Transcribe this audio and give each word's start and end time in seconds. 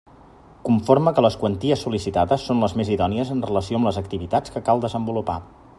Conforme 0.67 1.11
que 1.17 1.23
les 1.25 1.37
quanties 1.43 1.83
sol·licitades 1.87 2.47
són 2.51 2.65
les 2.65 2.75
més 2.81 2.91
idònies 2.97 3.35
en 3.37 3.45
relació 3.51 3.81
amb 3.83 3.91
les 3.91 4.01
activitats 4.03 4.55
que 4.57 4.65
cal 4.71 4.83
desenvolupar. 4.87 5.37